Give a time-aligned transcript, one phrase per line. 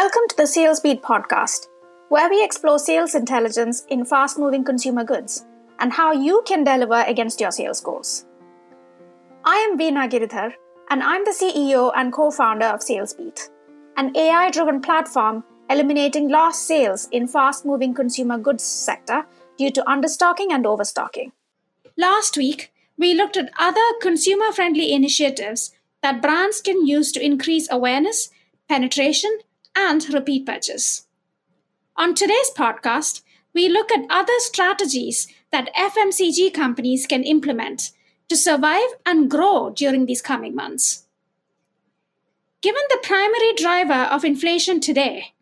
[0.00, 1.66] Welcome to the Sales Beat podcast,
[2.08, 5.44] where we explore sales intelligence in fast moving consumer goods
[5.80, 8.24] and how you can deliver against your sales goals.
[9.44, 10.52] I am Veena Giridhar,
[10.88, 13.50] and I'm the CEO and co founder of SalesBeat,
[13.96, 19.26] an AI driven platform eliminating lost sales in fast moving consumer goods sector
[19.56, 21.32] due to understocking and overstocking.
[21.96, 25.72] Last week, we looked at other consumer friendly initiatives
[26.04, 28.30] that brands can use to increase awareness,
[28.68, 29.40] penetration,
[29.78, 31.06] and repeat purchase.
[31.96, 33.22] On today's podcast,
[33.54, 37.92] we look at other strategies that FMCG companies can implement
[38.28, 41.04] to survive and grow during these coming months.
[42.60, 45.32] Given the primary driver of inflation today,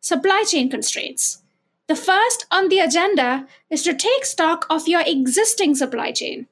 [0.00, 1.42] supply chain constraints,
[1.88, 6.46] the first on the agenda is to take stock of your existing supply chain.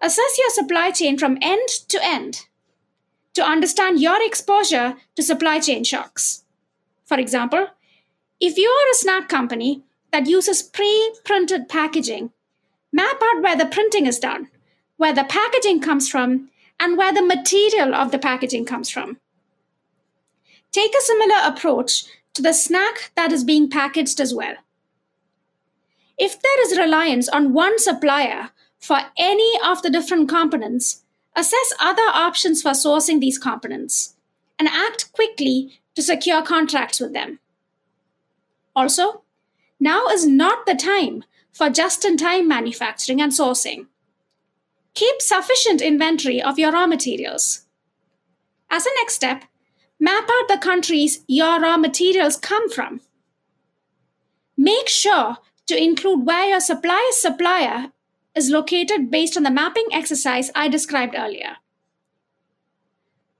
[0.00, 2.46] Assess your supply chain from end to end
[3.34, 6.44] to understand your exposure to supply chain shocks.
[7.04, 7.68] For example,
[8.40, 12.30] if you are a snack company that uses pre printed packaging,
[12.92, 14.48] map out where the printing is done,
[14.96, 19.18] where the packaging comes from, and where the material of the packaging comes from.
[20.72, 24.56] Take a similar approach to the snack that is being packaged as well.
[26.18, 31.02] If there is reliance on one supplier for any of the different components,
[31.36, 34.14] assess other options for sourcing these components
[34.58, 37.38] and act quickly to secure contracts with them.
[38.74, 39.22] Also,
[39.80, 43.86] now is not the time for just in time manufacturing and sourcing.
[44.94, 47.64] Keep sufficient inventory of your raw materials.
[48.70, 49.44] As a next step,
[49.98, 53.00] map out the countries your raw materials come from.
[54.56, 57.92] Make sure to include where your supplier's supplier
[58.34, 61.56] is located based on the mapping exercise I described earlier.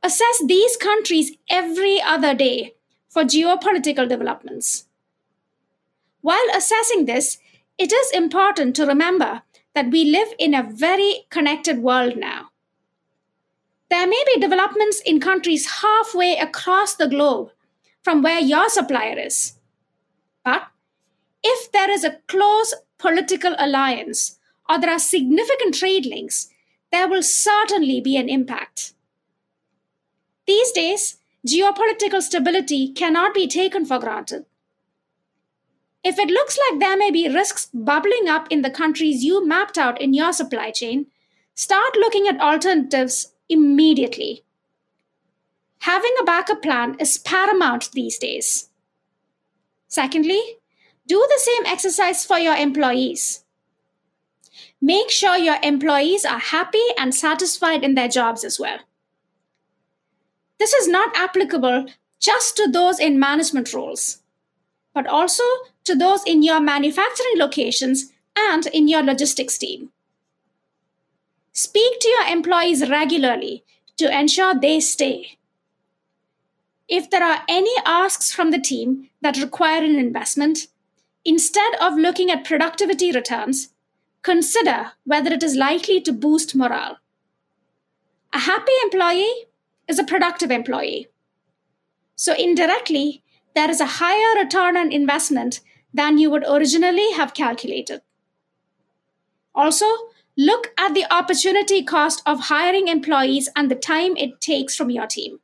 [0.03, 2.75] Assess these countries every other day
[3.09, 4.87] for geopolitical developments.
[6.21, 7.39] While assessing this,
[7.79, 9.43] it is important to remember
[9.75, 12.51] that we live in a very connected world now.
[13.91, 17.51] There may be developments in countries halfway across the globe
[18.03, 19.55] from where your supplier is.
[20.45, 20.63] But
[21.43, 24.39] if there is a close political alliance
[24.73, 26.49] or there are significant trade links,
[26.91, 28.95] there will certainly be an impact.
[30.47, 34.47] These days, geopolitical stability cannot be taken for granted.
[36.03, 39.77] If it looks like there may be risks bubbling up in the countries you mapped
[39.77, 41.07] out in your supply chain,
[41.55, 44.43] start looking at alternatives immediately.
[45.81, 48.71] Having a backup plan is paramount these days.
[49.87, 50.41] Secondly,
[51.07, 53.45] do the same exercise for your employees.
[54.85, 58.79] Make sure your employees are happy and satisfied in their jobs as well.
[60.59, 61.87] This is not applicable
[62.19, 64.23] just to those in management roles,
[64.93, 65.45] but also
[65.85, 69.91] to those in your manufacturing locations and in your logistics team.
[71.53, 73.63] Speak to your employees regularly
[73.99, 75.39] to ensure they stay.
[76.89, 80.67] If there are any asks from the team that require an investment,
[81.25, 83.69] instead of looking at productivity returns,
[84.23, 86.99] consider whether it is likely to boost morale.
[88.33, 89.47] A happy employee
[89.89, 91.09] is a productive employee.
[92.17, 93.23] So, indirectly,
[93.55, 95.61] there is a higher return on investment
[95.93, 98.01] than you would originally have calculated.
[99.55, 99.87] Also,
[100.37, 105.07] Look at the opportunity cost of hiring employees and the time it takes from your
[105.07, 105.41] team.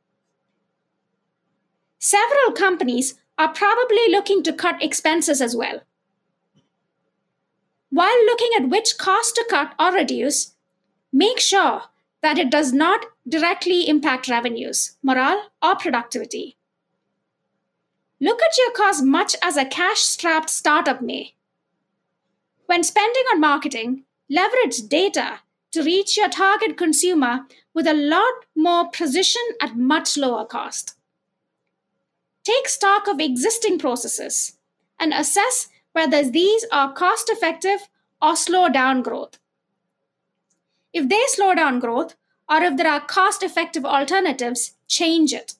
[1.99, 5.81] Several companies are probably looking to cut expenses as well.
[7.99, 10.53] While looking at which cost to cut or reduce,
[11.11, 11.81] make sure
[12.21, 16.55] that it does not directly impact revenues, morale, or productivity.
[18.21, 21.33] Look at your cost much as a cash strapped startup may.
[22.67, 25.41] When spending on marketing, leverage data
[25.73, 30.95] to reach your target consumer with a lot more precision at much lower cost.
[32.45, 34.57] Take stock of existing processes
[34.97, 35.67] and assess
[35.99, 37.89] whether these are cost effective
[38.21, 39.37] or slow down growth.
[40.93, 42.15] If they slow down growth,
[42.47, 45.55] or if there are cost effective alternatives, change it.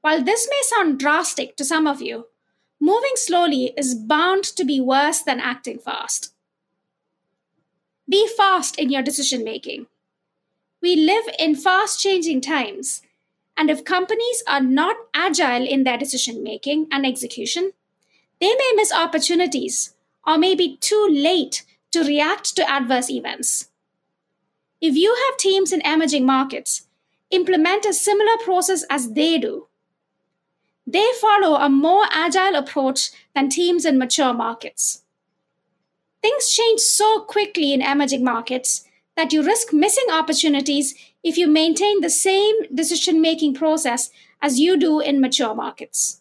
[0.00, 2.26] While this may sound drastic to some of you,
[2.80, 6.32] moving slowly is bound to be worse than acting fast.
[8.08, 9.88] Be fast in your decision making.
[10.80, 13.02] We live in fast changing times,
[13.58, 17.72] and if companies are not agile in their decision making and execution,
[18.40, 19.94] they may miss opportunities
[20.26, 23.68] or may be too late to react to adverse events.
[24.80, 26.86] If you have teams in emerging markets,
[27.30, 29.68] implement a similar process as they do.
[30.86, 35.02] they follow a more agile approach than teams in mature markets.
[36.22, 38.84] Things change so quickly in emerging markets
[39.16, 40.94] that you risk missing opportunities
[41.24, 44.10] if you maintain the same decision making process
[44.40, 46.20] as you do in mature markets.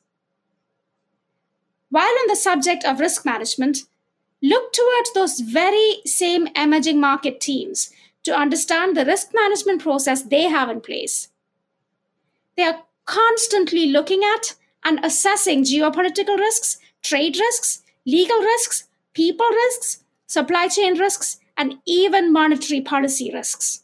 [1.96, 3.84] While on the subject of risk management,
[4.42, 7.90] look towards those very same emerging market teams
[8.24, 11.30] to understand the risk management process they have in place.
[12.58, 20.04] They are constantly looking at and assessing geopolitical risks, trade risks, legal risks, people risks,
[20.28, 23.84] supply chain risks, and even monetary policy risks.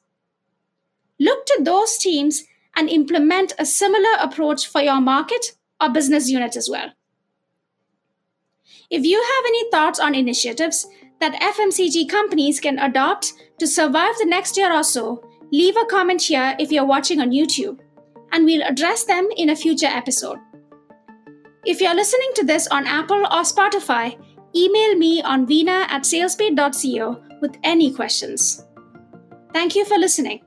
[1.17, 2.43] Look to those teams
[2.75, 6.91] and implement a similar approach for your market or business unit as well.
[8.91, 10.85] If you have any thoughts on initiatives
[11.21, 16.21] that FMCG companies can adopt to survive the next year or so, leave a comment
[16.21, 17.79] here if you're watching on YouTube,
[18.33, 20.39] and we'll address them in a future episode.
[21.63, 24.19] If you're listening to this on Apple or Spotify,
[24.53, 28.65] email me on veena at salesbeat.co with any questions.
[29.53, 30.41] Thank you for listening.